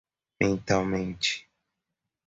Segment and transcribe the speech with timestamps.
[0.39, 1.31] mentalmente